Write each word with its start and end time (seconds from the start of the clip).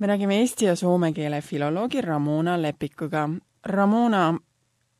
me 0.00 0.06
räägime 0.06 0.38
eesti 0.40 0.64
ja 0.64 0.76
soome 0.76 1.12
keele 1.12 1.40
filoloogi 1.40 2.00
Ramona 2.00 2.62
Lepikuga. 2.62 3.28
Ramona, 3.66 4.38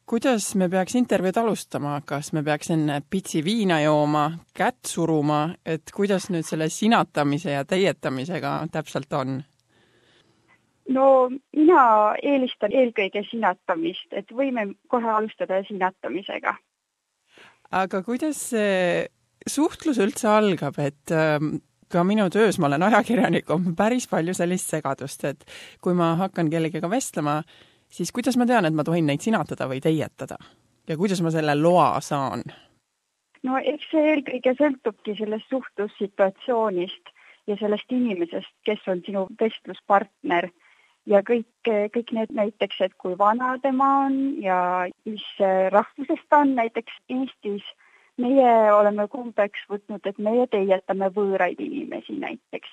kuidas 0.06 0.54
me 0.54 0.68
peaks 0.68 0.94
intervjuud 0.94 1.38
alustama, 1.40 2.00
kas 2.04 2.32
me 2.36 2.42
peaks 2.44 2.70
enne 2.74 3.00
pitsi 3.10 3.40
viina 3.44 3.80
jooma, 3.80 4.26
kätt 4.54 4.90
suruma, 4.90 5.54
et 5.64 5.92
kuidas 5.96 6.28
nüüd 6.30 6.44
selle 6.44 6.68
sinatamise 6.68 7.56
ja 7.56 7.64
teietamisega 7.64 8.58
täpselt 8.72 9.12
on? 9.12 9.40
no 10.91 11.30
mina 11.57 11.82
eelistan 12.23 12.73
eelkõige 12.75 13.23
sinatamist, 13.30 14.11
et 14.12 14.32
võime 14.35 14.73
kohe 14.91 15.09
alustada 15.14 15.62
sinatamisega. 15.69 16.55
aga 17.71 18.03
kuidas 18.03 18.43
see 18.51 19.07
suhtlus 19.46 20.01
üldse 20.03 20.29
algab, 20.29 20.79
et 20.82 21.14
ähm, 21.14 21.61
ka 21.91 22.04
minu 22.07 22.29
töös, 22.30 22.59
ma 22.59 22.70
olen 22.70 22.86
ajakirjanik, 22.88 23.50
on 23.50 23.75
päris 23.77 24.09
palju 24.09 24.34
sellist 24.34 24.70
segadust, 24.70 25.25
et 25.25 25.45
kui 25.82 25.95
ma 25.95 26.14
hakkan 26.20 26.50
kellegagi 26.50 26.90
vestlema, 26.90 27.40
siis 27.90 28.13
kuidas 28.13 28.39
ma 28.39 28.46
tean, 28.46 28.68
et 28.68 28.75
ma 28.75 28.86
tohin 28.86 29.07
neid 29.11 29.22
sinatada 29.25 29.68
või 29.71 29.82
teietada 29.85 30.39
ja 30.90 30.96
kuidas 30.96 31.22
ma 31.22 31.30
selle 31.30 31.54
loa 31.58 32.00
saan? 32.05 32.42
no 33.47 33.56
eks 33.72 33.91
see 33.92 34.08
eelkõige 34.12 34.55
sõltubki 34.58 35.14
sellest 35.19 35.48
suhtlussituatsioonist 35.53 37.12
ja 37.48 37.56
sellest 37.61 37.92
inimesest, 37.94 38.52
kes 38.69 38.83
on 38.92 39.00
sinu 39.06 39.27
vestluspartner 39.41 40.50
ja 41.08 41.22
kõik, 41.27 41.70
kõik 41.94 42.12
need 42.16 42.34
näiteks, 42.36 42.83
et 42.86 42.97
kui 43.00 43.16
vana 43.19 43.55
tema 43.62 43.91
on 44.06 44.19
ja 44.42 44.58
mis 45.08 45.25
rahvusest 45.72 46.27
ta 46.28 46.42
on, 46.44 46.55
näiteks 46.58 47.00
Eestis 47.08 47.64
meie 48.17 48.73
oleme 48.73 49.09
kombeks 49.09 49.67
võtnud, 49.70 50.06
et 50.06 50.19
meie 50.19 50.47
teietame 50.47 51.11
võõraid 51.14 51.61
inimesi 51.61 52.12
näiteks. 52.19 52.69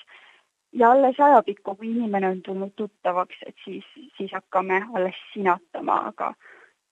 ja 0.73 0.91
alles 0.91 1.20
ajapikku, 1.20 1.76
kui 1.76 1.91
inimene 1.91 2.30
on 2.30 2.41
tulnud 2.41 2.73
tuttavaks, 2.76 3.36
et 3.46 3.55
siis, 3.63 3.86
siis 4.18 4.32
hakkame 4.32 4.82
alles 4.94 5.16
sinatama, 5.34 6.02
aga 6.12 6.34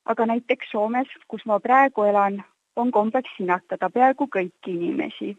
aga 0.05 0.25
näiteks 0.25 0.71
Soomes, 0.71 1.09
kus 1.27 1.45
ma 1.45 1.59
praegu 1.59 2.03
elan, 2.03 2.43
on 2.75 2.91
kombeks 2.91 3.31
sinatada 3.37 3.89
peaaegu 3.89 4.27
kõiki 4.37 4.75
inimesi. 4.77 5.35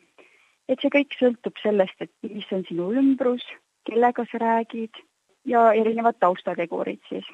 et 0.68 0.80
see 0.82 0.90
kõik 0.90 1.14
sõltub 1.14 1.54
sellest, 1.62 2.00
et 2.00 2.10
mis 2.22 2.46
on 2.52 2.64
sinu 2.66 2.88
ümbrus, 2.90 3.44
kellega 3.86 4.24
sa 4.30 4.38
räägid 4.42 4.98
ja 5.44 5.72
erinevad 5.72 6.18
taustategurid 6.18 6.98
siis. 7.08 7.26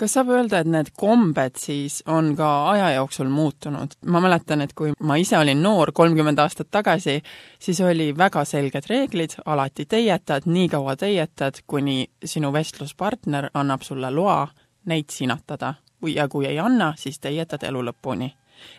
Kas 0.00 0.14
saab 0.16 0.32
öelda, 0.32 0.62
et 0.62 0.70
need 0.70 0.90
kombed 0.98 1.58
siis 1.60 2.00
on 2.10 2.32
ka 2.36 2.48
aja 2.70 2.90
jooksul 2.96 3.28
muutunud? 3.32 3.96
ma 4.06 4.20
mäletan, 4.24 4.64
et 4.64 4.72
kui 4.78 4.92
ma 5.00 5.16
ise 5.20 5.38
olin 5.38 5.62
noor, 5.62 5.92
kolmkümmend 5.94 6.38
aastat 6.42 6.70
tagasi, 6.70 7.20
siis 7.58 7.80
oli 7.80 8.10
väga 8.18 8.44
selged 8.48 8.88
reeglid, 8.90 9.36
alati 9.46 9.86
teietad, 9.86 10.46
nii 10.46 10.68
kaua 10.72 10.96
teietad, 10.96 11.62
kuni 11.66 12.06
sinu 12.24 12.52
vestluspartner 12.52 13.50
annab 13.54 13.82
sulle 13.86 14.10
loa 14.10 14.46
neid 14.86 15.10
sinatada 15.10 15.74
ja 16.14 16.28
kui 16.28 16.46
ei 16.46 16.58
anna, 16.58 16.92
siis 16.96 17.20
teietad 17.20 17.62
elu 17.68 17.84
lõpuni. 17.90 18.32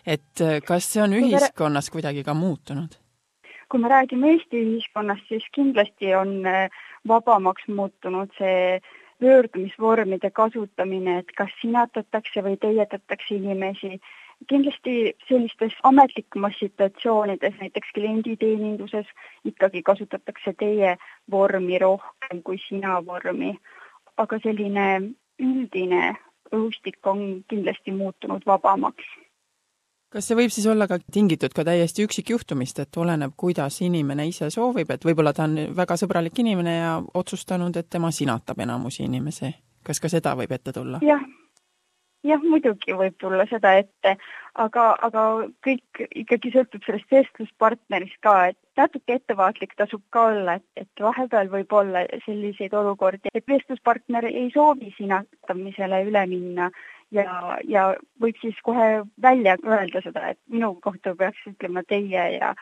et 0.06 0.40
kas 0.66 0.92
see 0.92 1.02
on 1.02 1.12
ühiskonnas 1.12 1.90
kuidagi 1.90 2.24
ka 2.24 2.34
muutunud? 2.34 2.98
kui 3.68 3.80
me 3.80 3.88
räägime 3.88 4.30
Eesti 4.30 4.60
ühiskonnast, 4.60 5.24
siis 5.28 5.44
kindlasti 5.54 6.14
on 6.14 6.44
vabamaks 7.08 7.68
muutunud 7.68 8.30
see 8.38 8.80
pöördumisvormide 9.24 10.30
kasutamine, 10.30 11.18
et 11.18 11.32
kas 11.36 11.52
sinatatakse 11.62 12.44
või 12.44 12.60
teietatakse 12.60 13.34
inimesi. 13.40 14.00
kindlasti 14.48 15.14
sellistes 15.28 15.72
ametlikumas 15.88 16.58
situatsioonides, 16.58 17.54
näiteks 17.60 17.92
klienditeeninduses, 17.94 19.06
ikkagi 19.44 19.82
kasutatakse 19.82 20.52
teie 20.58 20.96
vormi 21.30 21.78
rohkem 21.78 22.42
kui 22.42 22.58
sina 22.68 23.00
vormi. 23.06 23.56
aga 24.16 24.38
selline 24.42 24.86
üldine 25.38 26.16
õhustik 26.52 26.98
on 27.06 27.44
kindlasti 27.48 27.92
muutunud 27.92 28.42
vabamaks 28.46 29.04
kas 30.14 30.28
see 30.30 30.38
võib 30.38 30.52
siis 30.54 30.66
olla 30.70 30.86
ka 30.90 31.00
tingitud 31.12 31.54
ka 31.54 31.64
täiesti 31.66 32.06
üksikjuhtumist, 32.06 32.78
et 32.84 32.98
oleneb, 33.02 33.34
kuidas 33.36 33.80
inimene 33.82 34.28
ise 34.30 34.50
soovib, 34.54 34.92
et 34.94 35.06
võib-olla 35.06 35.34
ta 35.34 35.48
on 35.48 35.58
väga 35.76 35.98
sõbralik 36.00 36.38
inimene 36.38 36.76
ja 36.76 36.92
otsustanud, 37.20 37.76
et 37.76 37.90
tema 37.90 38.12
sinatab 38.14 38.62
enamusi 38.62 39.04
inimesi. 39.08 39.54
kas 39.84 40.00
ka 40.00 40.08
seda 40.08 40.36
võib 40.38 40.52
ette 40.54 40.72
tulla? 40.72 41.00
jah, 41.02 41.20
jah, 42.24 42.40
muidugi 42.40 42.94
võib 42.96 43.18
tulla 43.20 43.46
seda 43.50 43.74
ette, 43.80 44.14
aga, 44.54 44.86
aga 45.02 45.24
kõik 45.66 46.06
ikkagi 46.22 46.54
sõltub 46.54 46.86
sellest 46.86 47.10
vestluspartnerist 47.10 48.20
ka, 48.22 48.36
et 48.54 48.58
natuke 48.78 49.18
ettevaatlik 49.18 49.74
tasub 49.76 50.02
ka 50.14 50.28
olla, 50.30 50.56
et, 50.60 50.66
et 50.86 51.04
vahepeal 51.08 51.50
võib 51.52 51.72
olla 51.72 52.06
selliseid 52.24 52.74
olukordi, 52.74 53.34
et 53.34 53.46
vestluspartner 53.50 54.30
ei 54.30 54.50
soovi 54.54 54.94
sinatamisele 54.96 56.04
üle 56.08 56.26
minna 56.30 56.70
ja, 57.14 57.58
ja 57.64 57.84
võib 58.20 58.38
siis 58.40 58.58
kohe 58.66 59.04
välja 59.22 59.56
öelda 59.64 60.02
seda, 60.04 60.32
et 60.34 60.40
minu 60.50 60.74
kohta 60.82 61.14
peaks 61.18 61.46
ütlema 61.50 61.84
teie 61.88 62.24
ja 62.38 62.54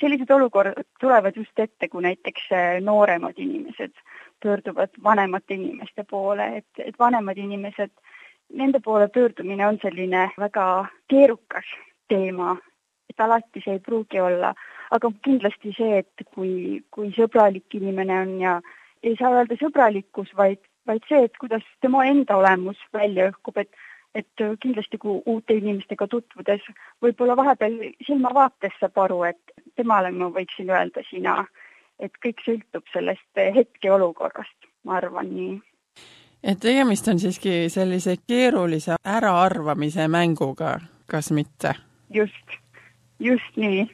sellised 0.00 0.30
olukorrad 0.34 0.86
tulevad 1.00 1.36
just 1.36 1.58
ette, 1.58 1.88
kui 1.88 2.02
näiteks 2.02 2.48
äh, 2.52 2.78
nooremad 2.82 3.38
inimesed 3.38 3.94
pöörduvad 4.42 4.94
vanemate 5.02 5.54
inimeste 5.54 6.04
poole, 6.10 6.46
et, 6.56 6.70
et 6.78 6.98
vanemad 6.98 7.38
inimesed, 7.38 7.90
nende 8.54 8.80
poole 8.80 9.08
pöördumine 9.08 9.66
on 9.66 9.78
selline 9.82 10.30
väga 10.38 10.86
keerukas 11.10 11.70
teema, 12.08 12.56
et 13.10 13.20
alati 13.20 13.62
see 13.64 13.78
ei 13.78 13.84
pruugi 13.84 14.20
olla, 14.20 14.54
aga 14.90 15.10
kindlasti 15.24 15.74
see, 15.76 16.02
et 16.02 16.28
kui, 16.34 16.82
kui 16.90 17.10
sõbralik 17.16 17.74
inimene 17.74 18.20
on 18.22 18.34
ja 18.40 18.58
ei 19.02 19.16
saa 19.18 19.34
öelda 19.36 19.58
sõbralikkus, 19.60 20.30
vaid 20.36 20.62
vaid 20.88 21.04
see, 21.08 21.20
et 21.28 21.36
kuidas 21.40 21.64
tema 21.84 22.04
enda 22.08 22.36
olemus 22.40 22.80
välja 22.94 23.30
õhkub, 23.32 23.60
et 23.64 23.84
et 24.16 24.40
kindlasti, 24.62 24.98
kui 24.98 25.20
uute 25.26 25.54
inimestega 25.54 26.06
tutvudes 26.08 26.64
võib-olla 27.04 27.36
vahepeal 27.36 27.74
silmavaates 28.06 28.72
saab 28.80 28.96
aru, 29.04 29.18
et 29.28 29.52
temale 29.76 30.10
ma 30.10 30.30
võiksin 30.34 30.72
öelda 30.72 31.04
sina, 31.10 31.42
et 32.00 32.16
kõik 32.24 32.40
sõltub 32.42 32.88
sellest 32.92 33.42
hetkeolukorrast, 33.56 34.70
ma 34.88 34.96
arvan 34.96 35.28
nii. 35.34 35.60
et 36.42 36.58
tegemist 36.60 37.08
on 37.12 37.20
siiski 37.20 37.68
sellise 37.68 38.16
keerulise 38.26 38.96
äraarvamise 39.04 40.08
mänguga, 40.08 40.78
kas 41.06 41.30
mitte? 41.30 41.74
just, 42.10 42.58
just 43.20 43.56
nii 43.56 43.84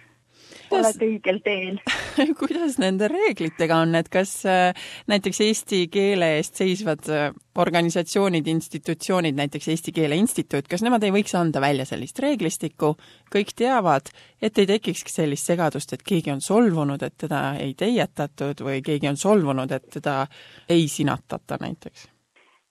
oled 0.75 1.07
õigel 1.09 1.41
teel. 1.45 1.81
kuidas 2.41 2.79
nende 2.83 3.09
reeglitega 3.13 3.81
on, 3.85 3.95
et 3.99 4.11
kas 4.13 4.37
äh, 4.49 4.87
näiteks 5.11 5.41
eesti 5.47 5.87
keele 5.93 6.37
eest 6.39 6.63
seisvad 6.63 7.09
äh, 7.13 7.33
organisatsioonid, 7.59 8.47
institutsioonid, 8.47 9.37
näiteks 9.39 9.69
Eesti 9.69 9.93
Keele 9.93 10.17
Instituut, 10.19 10.67
kas 10.71 10.83
nemad 10.83 11.05
ei 11.07 11.13
võiks 11.15 11.35
anda 11.39 11.61
välja 11.63 11.87
sellist 11.87 12.19
reeglistikku, 12.23 12.95
kõik 13.31 13.55
teavad, 13.57 14.11
et 14.43 14.59
ei 14.59 14.67
tekikski 14.67 15.13
sellist 15.13 15.47
segadust, 15.47 15.95
et 15.95 16.03
keegi 16.03 16.33
on 16.35 16.43
solvunud, 16.43 17.03
et 17.03 17.15
teda 17.27 17.45
ei 17.63 17.77
teietatud 17.79 18.65
või 18.67 18.83
keegi 18.83 19.13
on 19.13 19.21
solvunud, 19.21 19.71
et 19.71 19.87
teda 19.99 20.25
ei 20.69 20.89
sinatata 20.91 21.61
näiteks? 21.63 22.09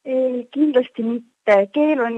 ei, 0.06 0.48
kindlasti 0.52 1.04
mitte, 1.04 1.56
keel 1.74 2.02
on, 2.04 2.18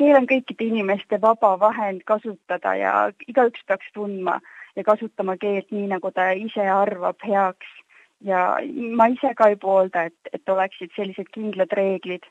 keel 0.00 0.16
on 0.16 0.28
kõikide 0.30 0.64
inimeste 0.64 1.20
vaba 1.20 1.54
vahend 1.60 2.00
kasutada 2.08 2.74
ja 2.78 2.94
igaüks 3.28 3.66
peaks 3.68 3.90
tundma 3.92 4.38
ja 4.78 4.84
kasutama 4.86 5.36
keelt 5.36 5.70
nii, 5.74 5.88
nagu 5.90 6.10
ta 6.14 6.30
ise 6.38 6.64
arvab 6.70 7.22
heaks. 7.26 7.68
ja 8.24 8.58
ma 8.98 9.06
ise 9.14 9.30
ka 9.38 9.46
ei 9.48 9.56
poolda, 9.56 10.08
et, 10.10 10.32
et 10.32 10.48
oleksid 10.48 10.90
sellised 10.96 11.30
kindlad 11.34 11.74
reeglid. 11.78 12.26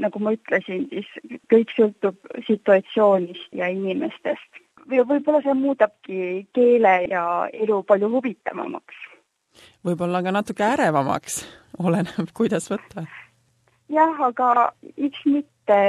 nagu 0.00 0.20
ma 0.24 0.32
ütlesin, 0.32 0.86
siis 0.88 1.08
kõik 1.52 1.72
sõltub 1.76 2.28
situatsioonist 2.48 3.52
ja 3.52 3.68
inimestest. 3.68 4.62
või 4.88 5.04
võib-olla 5.08 5.42
see 5.44 5.54
muudabki 5.54 6.20
keele 6.56 6.94
ja 7.10 7.24
elu 7.52 7.82
palju 7.82 8.08
huvitavamaks. 8.16 9.02
võib-olla 9.84 10.22
ka 10.22 10.32
natuke 10.32 10.64
ärevamaks, 10.64 11.42
oleneb, 11.78 12.32
kuidas 12.34 12.70
võtta. 12.72 13.06
jah, 13.88 14.24
aga 14.30 14.72
miks 14.96 15.26
mitte 15.26 15.82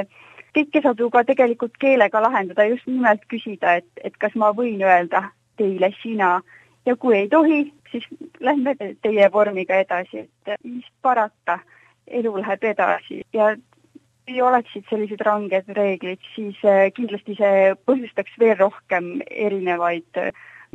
kõike 0.54 0.82
saab 0.84 1.00
ju 1.00 1.10
ka 1.10 1.24
tegelikult 1.24 1.80
keelega 1.80 2.22
lahendada, 2.22 2.68
just 2.70 2.86
nimelt 2.88 3.24
küsida, 3.32 3.80
et, 3.80 3.90
et 4.04 4.18
kas 4.18 4.36
ma 4.36 4.52
võin 4.54 4.84
öelda 4.84 5.24
teile 5.58 5.92
sina. 6.02 6.40
Ja 6.86 6.96
kui 7.00 7.18
ei 7.18 7.30
tohi, 7.30 7.74
siis 7.92 8.08
lähme 8.40 8.76
teie 9.02 9.30
vormiga 9.32 9.78
edasi, 9.80 10.26
et 10.26 10.58
mis 10.64 10.88
parata, 11.02 11.60
elu 12.08 12.34
läheb 12.42 12.64
edasi. 12.74 13.22
Ja 13.34 13.54
kui 14.26 14.42
oleksid 14.42 14.88
sellised 14.90 15.22
ranged 15.26 15.70
reeglid, 15.78 16.22
siis 16.36 16.60
äh, 16.68 16.88
kindlasti 16.96 17.36
see 17.40 17.74
põhjustaks 17.88 18.36
veel 18.40 18.58
rohkem 18.60 19.14
erinevaid 19.30 20.20
äh, 20.20 20.32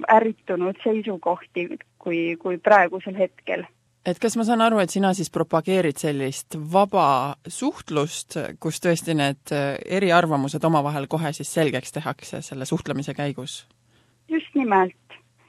ärritunud 0.08 0.78
seisukohti 0.84 1.68
kui, 1.98 2.36
kui 2.40 2.58
praegusel 2.62 3.16
hetkel. 3.18 3.64
Et 4.08 4.16
kas 4.22 4.38
ma 4.38 4.44
saan 4.46 4.62
aru, 4.64 4.78
et 4.80 4.92
sina 4.92 5.10
siis 5.16 5.28
propageerid 5.32 5.98
sellist 6.00 6.56
vaba 6.72 7.36
suhtlust, 7.44 8.38
kus 8.60 8.80
tõesti 8.84 9.16
need 9.18 9.52
äh, 9.52 9.74
eriarvamused 9.98 10.64
omavahel 10.64 11.08
kohe 11.10 11.32
siis 11.36 11.50
selgeks 11.52 11.92
tehakse 11.98 12.40
selle 12.44 12.68
suhtlemise 12.68 13.16
käigus? 13.16 13.64
Just 14.28 14.54
nimelt. 14.54 14.94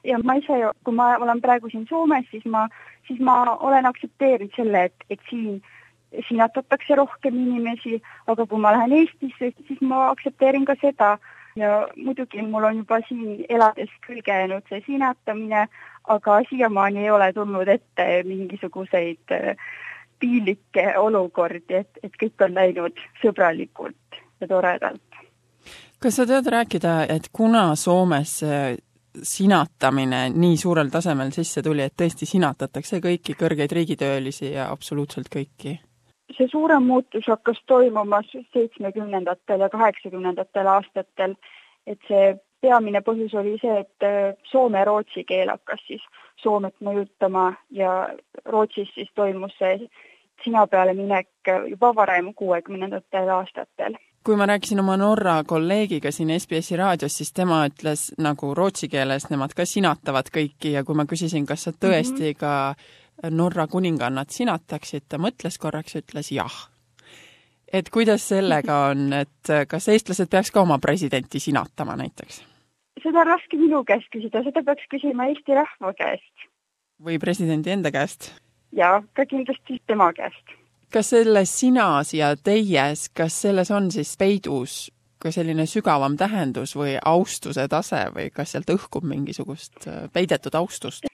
ja 0.03 0.19
ma 0.23 0.37
ise, 0.39 0.55
kui 0.83 0.95
ma 0.95 1.17
olen 1.17 1.41
praegu 1.41 1.69
siin 1.69 1.85
Soomes, 1.89 2.25
siis 2.31 2.45
ma 2.45 2.67
siis 3.09 3.19
ma 3.19 3.57
olen 3.59 3.85
aktsepteerinud 3.89 4.53
selle, 4.55 4.83
et, 4.89 5.05
et 5.09 5.21
siin 5.29 5.61
sinatatakse 6.27 6.95
rohkem 6.95 7.35
inimesi, 7.37 7.99
aga 8.27 8.45
kui 8.45 8.61
ma 8.61 8.73
lähen 8.75 8.93
Eestisse, 9.01 9.51
siis 9.67 9.81
ma 9.81 10.07
aktsepteerin 10.13 10.65
ka 10.69 10.75
seda 10.81 11.17
ja 11.57 11.87
muidugi 11.97 12.41
mul 12.45 12.69
on 12.69 12.81
juba 12.81 13.01
siin 13.07 13.45
elades 13.49 13.91
külge 14.05 14.33
jäänud 14.33 14.65
see 14.69 14.81
sinatamine, 14.85 15.65
aga 16.15 16.39
siiamaani 16.49 17.05
ei 17.05 17.11
ole 17.11 17.33
tulnud 17.33 17.67
ette 17.67 18.07
mingisuguseid 18.29 19.37
piinlikke 20.19 20.85
olukordi, 20.97 21.81
et, 21.81 22.01
et 22.03 22.17
kõik 22.21 22.45
on 22.45 22.57
läinud 22.57 23.05
sõbralikult 23.23 24.21
ja 24.41 24.47
toredalt. 24.47 25.08
Kas 25.99 26.15
sa 26.15 26.25
tead 26.25 26.47
rääkida, 26.47 27.05
et 27.09 27.29
kuna 27.33 27.75
Soomes 27.75 28.39
sinatamine 29.23 30.29
nii 30.29 30.57
suurel 30.57 30.89
tasemel 30.89 31.31
sisse 31.35 31.61
tuli, 31.65 31.83
et 31.83 31.95
tõesti 31.97 32.27
sinatatakse 32.29 33.01
kõiki 33.03 33.35
kõrgeid 33.39 33.71
riigitöölisi 33.71 34.53
ja 34.53 34.71
absoluutselt 34.71 35.31
kõiki? 35.35 35.79
see 36.37 36.47
suurem 36.47 36.85
muutus 36.87 37.25
hakkas 37.27 37.57
toimuma 37.67 38.21
seitsmekümnendatel 38.53 39.59
ja 39.59 39.67
kaheksakümnendatel 39.69 40.67
aastatel, 40.71 41.33
et 41.87 41.99
see 42.07 42.37
peamine 42.61 43.01
põhjus 43.01 43.33
oli 43.35 43.57
see, 43.59 43.81
et 43.81 44.05
äh, 44.07 44.37
soome 44.51 44.79
ja 44.79 44.85
rootsi 44.87 45.23
keel 45.27 45.51
hakkas 45.51 45.81
siis 45.87 46.05
Soomet 46.39 46.75
mõjutama 46.79 47.49
ja 47.75 48.07
Rootsis 48.45 48.93
siis 48.95 49.09
toimus 49.15 49.51
see 49.59 49.89
sina 50.43 50.67
peale 50.71 50.93
minek 50.95 51.51
juba 51.67 51.91
varem, 51.95 52.31
kuuekümnendatel 52.33 53.27
aastatel 53.35 53.97
kui 54.23 54.35
ma 54.35 54.45
rääkisin 54.45 54.79
oma 54.79 54.97
Norra 54.97 55.43
kolleegiga 55.47 56.11
siin 56.11 56.33
SBS-i 56.39 56.77
raadios, 56.77 57.17
siis 57.17 57.33
tema 57.33 57.63
ütles 57.67 58.09
nagu 58.17 58.53
rootsi 58.55 58.89
keeles, 58.91 59.29
nemad 59.29 59.55
ka 59.55 59.65
sinatavad 59.65 60.31
kõiki 60.33 60.73
ja 60.75 60.83
kui 60.83 60.95
ma 60.95 61.05
küsisin, 61.09 61.45
kas 61.45 61.63
sa 61.63 61.71
tõesti 61.71 62.33
-hmm. 62.33 62.39
ka 62.39 62.75
Norra 63.29 63.67
kuningannat 63.67 64.29
sinataksid, 64.29 65.03
ta 65.09 65.17
mõtles 65.17 65.57
korraks, 65.59 65.95
ütles 65.95 66.31
jah. 66.31 66.69
et 67.73 67.89
kuidas 67.89 68.27
sellega 68.27 68.85
on, 68.89 69.13
et 69.13 69.67
kas 69.67 69.87
eestlased 69.87 70.29
peaks 70.29 70.51
ka 70.51 70.61
oma 70.61 70.79
presidenti 70.79 71.39
sinatama 71.39 71.95
näiteks? 71.95 72.43
seda 73.03 73.19
on 73.19 73.27
raske 73.27 73.57
minu 73.57 73.83
käest 73.83 74.09
küsida, 74.15 74.43
seda 74.43 74.63
peaks 74.63 74.87
küsima 74.91 75.29
Eesti 75.31 75.57
rahva 75.57 75.93
käest. 75.93 76.47
või 77.05 77.19
presidendi 77.19 77.71
enda 77.71 77.91
käest? 77.91 78.33
jaa, 78.71 79.03
ka 79.13 79.25
kindlasti 79.25 79.81
tema 79.87 80.11
käest. 80.13 80.58
Kas 80.93 81.11
selles 81.13 81.51
sinas 81.59 82.13
ja 82.13 82.35
teies, 82.35 83.09
kas 83.13 83.41
selles 83.41 83.71
on 83.71 83.91
siis 83.91 84.15
peidus 84.17 84.89
ka 85.19 85.31
selline 85.35 85.65
sügavam 85.67 86.15
tähendus 86.17 86.75
või 86.79 86.95
austuse 87.05 87.67
tase 87.67 88.05
või 88.15 88.29
kas 88.31 88.55
sealt 88.55 88.71
õhkub 88.71 89.03
mingisugust 89.03 89.87
äh, 89.87 90.07
peidetud 90.13 90.55
austust? 90.55 91.09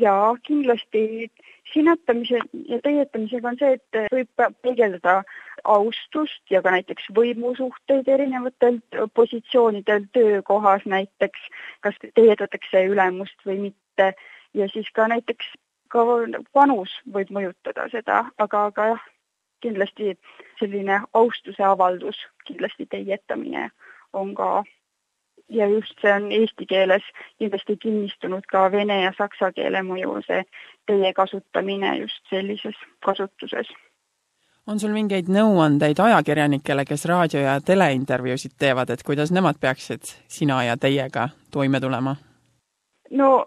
jaa, 0.00 0.34
kindlasti 0.42 1.30
sinatamise 1.72 2.40
ja 2.68 2.78
teietamisega 2.82 3.48
on 3.48 3.58
see, 3.60 3.76
et 3.78 3.98
võib 4.12 4.46
peegeldada 4.62 5.20
austust 5.64 6.42
ja 6.50 6.62
ka 6.62 6.72
näiteks 6.74 7.06
võimusuhteid 7.14 8.08
erinevatel 8.10 8.80
positsioonidel 9.14 10.08
töökohas 10.14 10.86
näiteks, 10.86 11.46
kas 11.86 11.98
teietatakse 12.02 12.84
ülemust 12.90 13.46
või 13.46 13.60
mitte 13.68 14.12
ja 14.54 14.68
siis 14.72 14.90
ka 14.94 15.08
näiteks 15.12 15.54
ka 15.96 16.04
vanus 16.54 16.92
võib 17.12 17.32
mõjutada 17.32 17.88
seda, 17.92 18.24
aga, 18.38 18.66
aga 18.70 18.88
jah, 18.92 19.04
kindlasti 19.64 20.14
selline 20.60 21.00
austuse 21.14 21.64
avaldus, 21.64 22.18
kindlasti 22.46 22.86
teietamine 22.92 23.70
on 24.12 24.34
ka 24.36 24.64
ja 25.48 25.66
just 25.66 25.94
see 26.02 26.12
on 26.12 26.32
eesti 26.32 26.66
keeles 26.66 27.02
kindlasti 27.38 27.76
kinnistunud 27.76 28.46
ka 28.50 28.66
vene 28.72 29.00
ja 29.02 29.12
saksa 29.18 29.52
keele 29.52 29.82
mõju, 29.86 30.20
see 30.26 30.42
teie 30.90 31.12
kasutamine 31.14 31.96
just 31.98 32.22
sellises 32.30 32.78
kasutuses. 33.04 33.70
on 34.66 34.80
sul 34.80 34.90
mingeid 34.90 35.28
nõuandeid 35.30 36.00
ajakirjanikele, 36.02 36.84
kes 36.84 37.04
raadio- 37.04 37.40
ja 37.40 37.60
teleintervjuusid 37.60 38.56
teevad, 38.58 38.90
et 38.90 39.02
kuidas 39.02 39.30
nemad 39.30 39.60
peaksid 39.60 40.02
sina 40.28 40.64
ja 40.64 40.76
teiega 40.76 41.28
toime 41.50 41.80
tulema? 41.80 42.16
no 43.10 43.46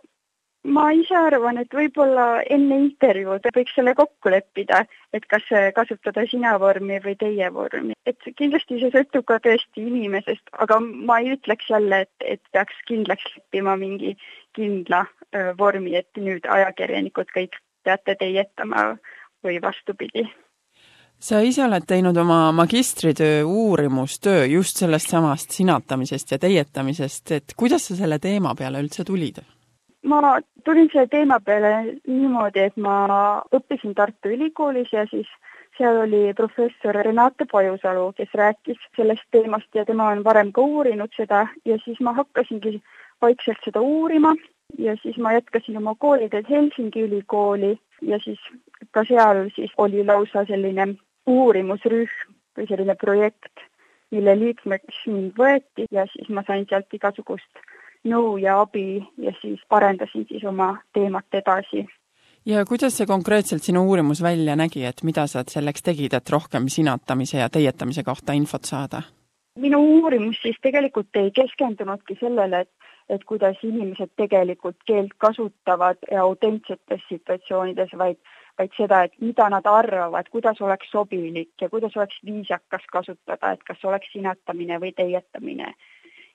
ma 0.70 0.90
ise 0.96 1.16
arvan, 1.18 1.60
et 1.62 1.74
võib-olla 1.74 2.42
enne 2.50 2.78
intervjuud 2.86 3.48
võiks 3.56 3.76
selle 3.76 3.96
kokku 3.98 4.32
leppida, 4.34 4.84
et 5.14 5.26
kas 5.32 5.46
kasutada 5.76 6.26
sina 6.30 6.56
vormi 6.62 7.00
või 7.04 7.16
teie 7.20 7.50
vormi. 7.54 7.96
et 8.06 8.30
kindlasti 8.38 8.80
see 8.82 8.92
sõltub 8.94 9.26
ka 9.30 9.40
tõesti 9.46 9.86
inimesest, 9.86 10.46
aga 10.66 10.80
ma 10.82 11.20
ei 11.24 11.34
ütleks 11.38 11.70
jälle, 11.70 12.04
et, 12.06 12.28
et 12.36 12.42
peaks 12.54 12.84
kindlaks 12.88 13.26
leppima 13.36 13.76
mingi 13.80 14.16
kindla 14.58 15.06
vormi, 15.58 15.96
et 15.96 16.10
nüüd 16.18 16.46
ajakirjanikud 16.50 17.34
kõik 17.36 17.58
peate 17.84 18.16
teietama 18.20 18.94
või 19.46 19.60
vastupidi 19.62 20.28
sa 21.20 21.42
ise 21.44 21.66
oled 21.66 21.84
teinud 21.88 22.18
oma 22.18 22.52
magistritöö 22.56 23.44
uurimustöö 23.44 24.46
just 24.46 24.80
sellest 24.80 25.12
samast 25.12 25.52
sinatamisest 25.52 26.32
ja 26.32 26.40
teietamisest, 26.40 27.32
et 27.32 27.56
kuidas 27.58 27.88
sa 27.88 27.96
selle 27.96 28.20
teema 28.24 28.56
peale 28.56 28.80
üldse 28.80 29.04
tulid? 29.04 29.44
Ma 30.04 30.40
tulin 30.66 30.90
selle 30.94 31.08
teema 31.08 31.40
peale 31.40 32.00
niimoodi, 32.08 32.60
et 32.60 32.78
ma 32.78 32.98
õppisin 33.56 33.96
Tartu 33.96 34.32
Ülikoolis 34.32 34.94
ja 34.94 35.06
siis 35.12 35.28
seal 35.78 35.98
oli 36.04 36.34
professor 36.36 36.96
Renate 36.96 37.46
Pajusalu, 37.52 38.12
kes 38.18 38.32
rääkis 38.36 38.80
sellest 38.96 39.28
teemast 39.32 39.76
ja 39.76 39.86
tema 39.86 40.10
on 40.14 40.24
varem 40.24 40.52
ka 40.52 40.62
uurinud 40.62 41.12
seda 41.16 41.48
ja 41.66 41.78
siis 41.84 42.00
ma 42.00 42.14
hakkasingi 42.14 42.82
vaikselt 43.22 43.64
seda 43.64 43.82
uurima 43.82 44.36
ja 44.78 44.96
siis 45.02 45.18
ma 45.18 45.34
jätkasin 45.34 45.78
oma 45.78 45.96
koolidel 45.96 46.44
Helsingi 46.50 47.04
ülikooli 47.08 47.78
ja 48.02 48.20
siis 48.24 48.40
ka 48.92 49.04
seal 49.08 49.48
siis 49.56 49.72
oli 49.78 50.06
lausa 50.06 50.46
selline 50.46 50.94
uurimusrühm 51.28 52.36
või 52.58 52.68
selline 52.68 52.96
projekt, 52.96 53.64
mille 54.12 54.36
liikmeks 54.40 55.04
mind 55.08 55.36
võeti 55.38 55.88
ja 55.92 56.06
siis 56.12 56.30
ma 56.30 56.44
sain 56.48 56.66
sealt 56.70 56.94
igasugust 56.94 57.64
nõu 58.08 58.38
ja 58.38 58.60
abi 58.62 59.00
ja 59.18 59.34
siis 59.42 59.60
arendasin 59.70 60.26
siis 60.30 60.44
oma 60.44 60.78
teemat 60.94 61.26
edasi. 61.34 61.86
ja 62.46 62.66
kuidas 62.66 62.98
see 62.98 63.08
konkreetselt 63.08 63.64
sinu 63.64 63.84
uurimus 63.88 64.24
välja 64.24 64.56
nägi, 64.56 64.86
et 64.86 65.04
mida 65.04 65.28
sa 65.28 65.44
selleks 65.48 65.84
tegid, 65.84 66.14
et 66.14 66.30
rohkem 66.30 66.68
sinatamise 66.68 67.38
ja 67.38 67.50
teietamise 67.50 68.04
kohta 68.04 68.34
infot 68.34 68.66
saada? 68.66 69.02
minu 69.56 69.80
uurimus 69.80 70.42
siis 70.42 70.58
tegelikult 70.62 71.16
ei 71.16 71.32
keskendunudki 71.32 72.18
sellele, 72.20 72.60
et 72.60 72.72
et 73.10 73.24
kuidas 73.26 73.58
inimesed 73.64 74.12
tegelikult 74.22 74.78
keelt 74.86 75.16
kasutavad 75.18 75.98
autentsetes 76.22 77.02
situatsioonides, 77.10 77.96
vaid 77.98 78.20
vaid 78.60 78.76
seda, 78.78 79.04
et 79.08 79.14
mida 79.24 79.48
nad 79.50 79.66
arvavad, 79.66 80.28
kuidas 80.32 80.60
oleks 80.62 80.92
sobilik 80.92 81.50
ja 81.62 81.70
kuidas 81.70 81.96
oleks 81.96 82.20
viisakas 82.26 82.84
kasutada, 82.92 83.54
et 83.54 83.64
kas 83.64 83.86
oleks 83.88 84.12
sinatamine 84.14 84.80
või 84.84 84.92
teietamine 84.98 85.74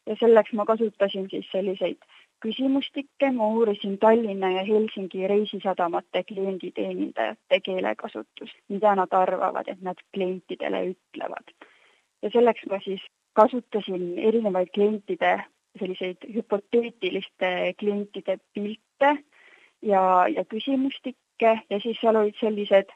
ja 0.06 0.16
selleks 0.20 0.52
ma 0.52 0.66
kasutasin 0.66 1.28
siis 1.30 1.46
selliseid 1.52 1.98
küsimustikke, 2.44 3.30
ma 3.32 3.48
uurisin 3.56 3.98
Tallinna 3.98 4.50
ja 4.52 4.64
Helsingi 4.68 5.28
reisisadamate 5.28 6.24
klienditeenindajate 6.28 7.60
keelekasutust, 7.60 8.56
mida 8.68 8.94
nad 8.94 9.12
arvavad, 9.12 9.68
et 9.68 9.80
nad 9.82 10.00
klientidele 10.14 10.82
ütlevad. 10.92 11.54
ja 12.22 12.30
selleks 12.30 12.66
ma 12.70 12.78
siis 12.84 13.02
kasutasin 13.32 14.18
erinevaid 14.18 14.70
klientide 14.74 15.44
selliseid 15.78 16.16
hüpoteetiliste 16.34 17.74
klientide 17.78 18.38
pilte 18.54 19.16
ja, 19.82 20.28
ja 20.28 20.44
küsimustikke. 20.44 21.58
Ja 21.70 21.80
siis 21.82 21.98
seal 22.00 22.16
olid 22.16 22.36
sellised 22.40 22.92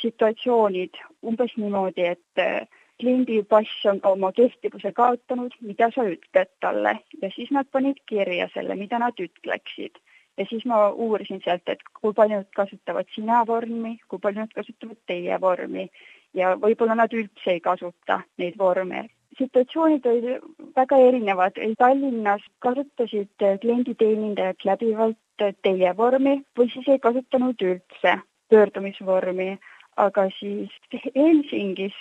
situatsioonid. 0.00 0.98
Umbes 1.22 1.54
niimoodi, 1.56 2.08
et 2.16 2.68
kliendipass 3.00 3.84
on 3.90 4.00
ka 4.00 4.12
oma 4.16 4.32
kehtivuse 4.32 4.92
kaotanud, 4.96 5.54
mida 5.60 5.90
sa 5.94 6.04
ütled 6.08 6.50
talle 6.60 6.98
ja 7.22 7.30
siis 7.34 7.50
nad 7.50 7.68
panid 7.72 8.00
kirja 8.08 8.48
selle, 8.54 8.74
mida 8.74 8.98
nad 8.98 9.18
ütleksid. 9.20 9.98
ja 10.36 10.44
siis 10.48 10.64
ma 10.68 10.90
uurisin 10.90 11.40
sealt, 11.44 11.68
et 11.68 11.82
kui 12.00 12.12
palju 12.12 12.42
nad 12.42 12.48
kasutavad 12.56 13.08
sina 13.14 13.44
vormi, 13.48 13.98
kui 14.08 14.18
palju 14.18 14.42
nad 14.44 14.52
kasutavad 14.54 14.98
teie 15.06 15.40
vormi 15.40 15.88
ja 16.36 16.54
võib-olla 16.60 16.96
nad 17.00 17.12
üldse 17.12 17.54
ei 17.56 17.60
kasuta 17.60 18.20
neid 18.38 18.58
vorme. 18.58 19.08
situatsioonid 19.38 20.06
olid 20.06 20.44
väga 20.76 20.96
erinevad, 21.08 21.58
Tallinnas 21.78 22.44
kasutasid 22.64 23.44
klienditeenindajad 23.60 24.64
läbivalt 24.64 25.44
teie 25.62 25.92
vormi 25.96 26.38
või 26.58 26.70
siis 26.72 26.88
ei 26.88 26.98
kasutanud 26.98 27.60
üldse 27.62 28.14
pöördumisvormi 28.48 29.58
aga 29.96 30.28
siis 30.38 30.72
Helsingis 31.14 31.94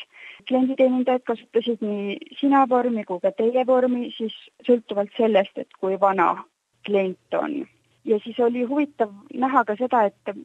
klienditeenindajad 0.47 1.23
kasutasid 1.27 1.81
nii 1.81 2.17
sina 2.39 2.65
vormi 2.69 3.05
kui 3.07 3.21
ka 3.23 3.31
teie 3.31 3.63
vormi, 3.67 4.09
siis 4.17 4.35
sõltuvalt 4.67 5.13
sellest, 5.17 5.57
et 5.57 5.79
kui 5.79 5.99
vana 5.99 6.43
klient 6.85 7.39
on. 7.39 7.63
ja 8.05 8.19
siis 8.23 8.39
oli 8.39 8.63
huvitav 8.63 9.09
näha 9.33 9.63
ka 9.65 9.75
seda, 9.79 10.03
et 10.05 10.35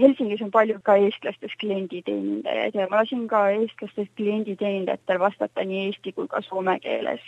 Helsingis 0.00 0.42
on 0.44 0.50
palju 0.50 0.80
ka 0.84 0.98
eestlastest 1.00 1.56
klienditeenindajaid 1.60 2.74
ja 2.76 2.86
ma 2.90 3.00
lasin 3.00 3.24
ka 3.28 3.48
eestlastest 3.50 4.12
klienditeenindajatel 4.20 5.18
vastata 5.18 5.64
nii 5.64 5.86
eesti 5.86 6.12
kui 6.12 6.28
ka 6.28 6.42
soome 6.44 6.78
keeles. 6.80 7.20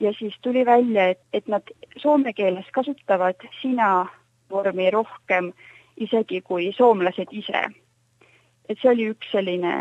ja 0.00 0.12
siis 0.18 0.34
tuli 0.42 0.66
välja, 0.66 1.08
et, 1.08 1.20
et 1.32 1.46
nad 1.48 1.62
soome 1.96 2.32
keeles 2.32 2.66
kasutavad 2.72 3.46
sina 3.60 4.08
vormi 4.50 4.90
rohkem 4.90 5.52
isegi 5.96 6.40
kui 6.40 6.72
soomlased 6.76 7.30
ise. 7.30 7.62
Et 8.72 8.80
see 8.80 8.92
oli 8.92 9.10
üks 9.12 9.28
selline 9.32 9.72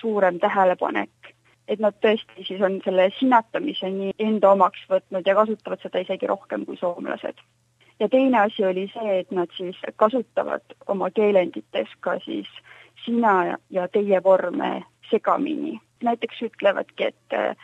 suurem 0.00 0.40
tähelepanek, 0.42 1.32
et 1.70 1.80
nad 1.82 1.94
tõesti 2.02 2.46
siis 2.48 2.62
on 2.66 2.80
selle 2.84 3.08
sinatamise 3.18 3.90
nii 3.94 4.14
enda 4.26 4.52
omaks 4.56 4.82
võtnud 4.90 5.26
ja 5.26 5.36
kasutavad 5.38 5.82
seda 5.84 6.02
isegi 6.02 6.26
rohkem 6.30 6.66
kui 6.66 6.78
soomlased. 6.80 7.38
ja 8.00 8.08
teine 8.08 8.40
asi 8.40 8.64
oli 8.64 8.88
see, 8.94 9.18
et 9.20 9.30
nad 9.30 9.50
siis 9.56 9.76
kasutavad 9.96 10.76
oma 10.86 11.10
keelendites 11.10 11.92
ka 12.00 12.18
siis 12.24 12.48
sina 13.04 13.56
ja 13.70 13.88
teie 13.88 14.22
vorme 14.22 14.82
segamini. 15.10 15.80
näiteks 16.02 16.42
ütlevadki, 16.42 17.04
et 17.04 17.58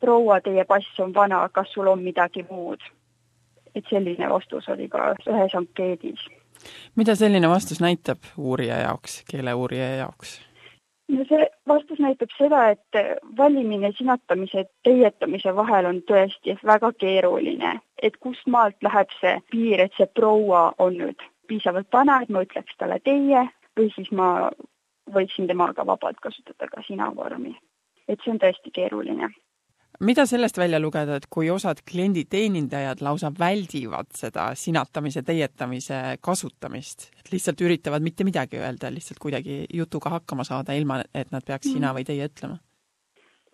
proua, 0.00 0.40
teie 0.40 0.64
pass 0.64 1.00
on 1.00 1.14
vana, 1.14 1.48
kas 1.48 1.72
sul 1.72 1.86
on 1.86 2.02
midagi 2.02 2.46
muud? 2.50 2.80
et 3.74 3.84
selline 3.90 4.28
vastus 4.30 4.68
oli 4.68 4.88
ka 4.88 5.14
ühes 5.26 5.54
ankeedis. 5.54 6.22
Mida 6.96 7.14
selline 7.14 7.48
vastus 7.48 7.80
näitab 7.80 8.18
uurija 8.36 8.78
jaoks, 8.84 9.22
keeleuurija 9.30 9.88
jaoks? 10.02 10.38
no 11.08 11.24
see 11.28 11.46
vastus 11.68 12.00
näitab 12.04 12.32
seda, 12.38 12.62
et 12.74 13.00
valimine 13.36 13.92
sinatamise, 13.98 14.64
teietamise 14.84 15.54
vahel 15.56 15.88
on 15.88 16.02
tõesti 16.10 16.58
väga 16.64 16.92
keeruline, 17.00 17.78
et 18.02 18.16
kust 18.16 18.46
maalt 18.46 18.76
läheb 18.84 19.14
see 19.20 19.38
piir, 19.50 19.80
et 19.80 19.96
see 19.96 20.08
proua 20.20 20.72
on 20.78 20.98
nüüd 21.00 21.24
piisavalt 21.48 21.88
vana, 21.92 22.20
et 22.22 22.28
ma 22.28 22.44
ütleks 22.44 22.76
talle 22.78 23.00
teie 23.04 23.46
või 23.78 23.88
siis 23.94 24.10
ma 24.12 24.50
võiksin 25.14 25.48
temaga 25.48 25.86
vabalt 25.86 26.20
kasutada 26.20 26.68
ka 26.68 26.84
sina 26.86 27.08
vormi. 27.14 27.56
et 28.08 28.20
see 28.24 28.32
on 28.32 28.38
tõesti 28.40 28.70
keeruline 28.72 29.28
mida 30.00 30.26
sellest 30.26 30.58
välja 30.58 30.80
lugeda, 30.80 31.16
et 31.18 31.26
kui 31.30 31.50
osad 31.50 31.82
klienditeenindajad 31.90 33.02
lausa 33.02 33.32
väldivad 33.38 34.12
seda 34.14 34.50
sinatamise, 34.54 35.22
teietamise 35.26 36.18
kasutamist, 36.20 37.10
et 37.18 37.32
lihtsalt 37.32 37.60
üritavad 37.66 38.04
mitte 38.04 38.26
midagi 38.28 38.60
öelda, 38.60 38.92
lihtsalt 38.94 39.18
kuidagi 39.22 39.64
jutuga 39.74 40.18
hakkama 40.18 40.46
saada, 40.46 40.76
ilma 40.78 41.02
et 41.14 41.32
nad 41.34 41.44
peaks 41.46 41.72
sina 41.72 41.94
või 41.96 42.06
teie 42.08 42.30
ütlema? 42.30 42.58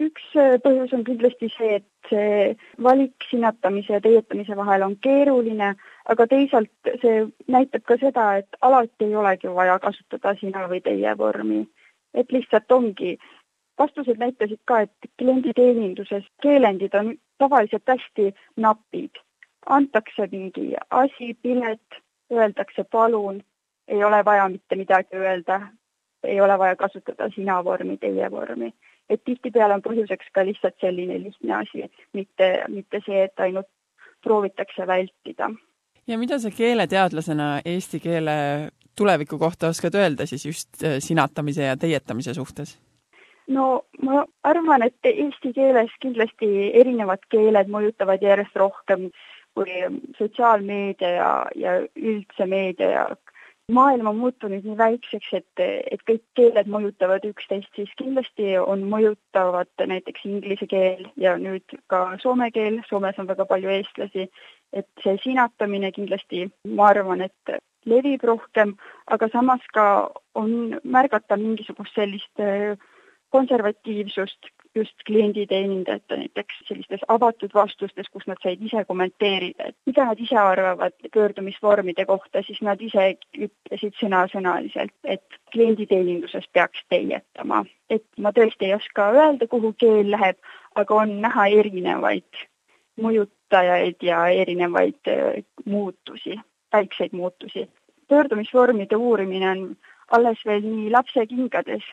üks 0.03 0.25
äh, 0.35 0.57
põhjus 0.59 0.93
on 0.97 1.05
kindlasti 1.07 1.49
see, 1.55 1.77
et 1.79 2.09
see 2.11 2.55
valik 2.83 3.27
sinatamise 3.31 3.95
ja 3.95 4.01
teietamise 4.03 4.57
vahel 4.59 4.83
on 4.83 4.97
keeruline, 4.99 5.69
aga 6.11 6.27
teisalt 6.27 6.91
see 7.03 7.29
näitab 7.47 7.85
ka 7.87 7.99
seda, 8.01 8.25
et 8.43 8.59
alati 8.61 9.07
ei 9.07 9.15
olegi 9.15 9.53
vaja 9.55 9.79
kasutada 9.83 10.35
sina 10.41 10.67
või 10.71 10.83
teie 10.83 11.15
vormi. 11.19 11.63
et 12.15 12.31
lihtsalt 12.31 12.71
ongi 12.73 13.17
vastused 13.79 14.19
näitasid 14.19 14.61
ka, 14.65 14.81
et 14.81 15.11
klienditeeninduses 15.19 16.25
keelendid 16.43 16.95
on 16.95 17.15
tavaliselt 17.39 17.83
hästi 17.89 18.35
napid. 18.57 19.11
antakse 19.67 20.29
mingi 20.33 20.75
asi, 20.91 21.35
pilet, 21.43 22.01
öeldakse 22.33 22.85
palun, 22.85 23.41
ei 23.89 24.05
ole 24.05 24.25
vaja 24.25 24.49
mitte 24.49 24.77
midagi 24.77 25.17
öelda, 25.17 25.61
ei 26.25 26.41
ole 26.41 26.59
vaja 26.59 26.77
kasutada 26.77 27.29
sina 27.35 27.65
vormi, 27.65 27.97
teie 27.97 28.31
vormi. 28.31 28.75
et 29.11 29.25
tihtipeale 29.25 29.75
on 29.75 29.83
põhjuseks 29.85 30.31
ka 30.33 30.45
lihtsalt 30.45 30.75
selline 30.81 31.19
lihtne 31.23 31.55
asi, 31.55 31.91
mitte, 32.13 32.65
mitte 32.69 33.01
see, 33.07 33.25
et 33.25 33.41
ainult 33.41 33.69
proovitakse 34.23 34.87
vältida. 34.87 35.51
ja 36.07 36.19
mida 36.19 36.39
sa 36.39 36.51
keeleteadlasena 36.51 37.61
eesti 37.65 38.01
keele 38.01 38.37
tuleviku 38.97 39.39
kohta 39.39 39.69
oskad 39.69 39.95
öelda 39.95 40.27
siis 40.27 40.47
just 40.47 40.85
äh, 40.85 40.97
sinatamise 40.99 41.63
ja 41.63 41.77
teietamise 41.77 42.35
suhtes? 42.35 42.79
No 43.49 43.85
ma 44.03 44.25
arvan, 44.43 44.83
et 44.87 45.11
eesti 45.11 45.53
keeles 45.57 45.93
kindlasti 46.01 46.49
erinevad 46.81 47.25
keeled 47.33 47.71
mõjutavad 47.73 48.23
järjest 48.23 48.57
rohkem 48.57 49.11
kui 49.55 49.71
sotsiaalmeedia 50.19 51.11
ja, 51.15 51.31
ja 51.55 51.75
üldse 51.95 52.47
meedia 52.51 52.89
ja 52.91 53.05
maailm 53.73 54.07
on 54.07 54.17
muutunud 54.17 54.65
nii 54.67 54.77
väikseks, 54.79 55.29
et, 55.39 55.63
et 55.65 56.03
kõik 56.09 56.23
keeled 56.37 56.69
mõjutavad 56.69 57.25
üksteist, 57.29 57.71
siis 57.77 57.93
kindlasti 58.01 58.57
on 58.61 58.85
mõjutavad 58.91 59.71
näiteks 59.93 60.27
inglise 60.29 60.69
keel 60.69 61.07
ja 61.17 61.37
nüüd 61.41 61.77
ka 61.89 62.05
soome 62.23 62.51
keel, 62.53 62.83
Soomes 62.89 63.19
on 63.19 63.31
väga 63.31 63.47
palju 63.49 63.73
eestlasi, 63.79 64.29
et 64.73 64.89
see 65.05 65.17
sinatamine 65.23 65.93
kindlasti, 65.97 66.49
ma 66.69 66.91
arvan, 66.93 67.25
et 67.25 67.57
levib 67.89 68.25
rohkem, 68.25 68.75
aga 69.13 69.29
samas 69.33 69.65
ka 69.73 69.87
on 70.35 70.77
märgata 70.85 71.39
mingisugust 71.41 71.97
sellist 71.97 72.45
konservatiivsust 73.35 74.55
just 74.75 75.03
klienditeenindajate 75.07 76.17
näiteks 76.17 76.55
sellistes 76.69 77.01
avatud 77.09 77.51
vastustes, 77.55 78.09
kus 78.11 78.27
nad 78.27 78.41
said 78.43 78.63
ise 78.63 78.85
kommenteerida, 78.89 79.69
et 79.71 79.77
mida 79.87 80.07
nad 80.09 80.21
ise 80.21 80.39
arvavad 80.39 80.97
pöördumisvormide 81.15 82.07
kohta, 82.07 82.43
siis 82.47 82.61
nad 82.63 82.83
ise 82.83 83.07
ütlesid 83.39 83.95
sõnasõnaliselt, 84.01 84.95
et 85.05 85.39
klienditeeninduses 85.53 86.49
peaks 86.53 86.83
teietama. 86.89 87.65
et 87.91 88.05
ma 88.19 88.33
tõesti 88.33 88.67
ei 88.67 88.75
oska 88.75 89.11
öelda, 89.13 89.47
kuhu 89.47 89.75
keel 89.79 90.11
läheb, 90.11 90.39
aga 90.75 90.95
on 90.95 91.21
näha 91.23 91.47
erinevaid 91.61 92.45
mõjutajaid 93.01 94.03
ja 94.03 94.27
erinevaid 94.29 95.11
äh, 95.11 95.43
muutusi, 95.65 96.39
väikseid 96.73 97.13
muutusi. 97.13 97.69
pöördumisvormide 98.09 98.97
uurimine 98.97 99.51
on 99.51 99.77
alles 100.11 100.41
veel 100.47 100.63
nii 100.63 100.91
lapsekingades 100.91 101.85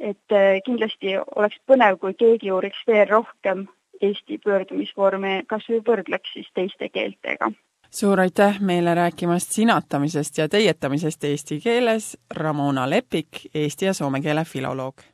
et 0.00 0.32
äh, 0.32 0.60
kindlasti 0.64 1.16
oleks 1.36 1.60
põnev, 1.66 1.98
kui 2.00 2.14
keegi 2.14 2.52
uuriks 2.52 2.82
veel 2.88 3.06
rohkem 3.08 3.66
Eesti 4.00 4.38
pöördumisvorme, 4.44 5.42
kas 5.46 5.66
või 5.68 5.82
võrdleks 5.84 6.32
siis 6.32 6.48
teiste 6.54 6.88
keeltega. 6.88 7.50
suur 7.90 8.20
aitäh 8.20 8.60
meile 8.60 8.94
rääkimast 8.94 9.52
sinatamisest 9.52 10.38
ja 10.38 10.48
teietamisest 10.48 11.24
eesti 11.24 11.60
keeles, 11.60 12.16
Ramona 12.30 12.90
Lepik, 12.90 13.46
eesti 13.54 13.84
ja 13.84 13.94
soome 13.94 14.20
keele 14.20 14.44
filoloog 14.44 15.10